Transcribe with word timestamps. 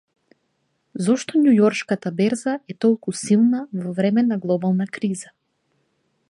Зошто 1.07 1.41
Њујоршката 1.41 2.11
берза 2.21 2.55
е 2.73 2.77
толку 2.87 3.15
силна 3.21 3.61
во 3.85 3.95
време 4.01 4.25
на 4.31 4.39
глобална 4.47 4.89
криза 4.99 5.35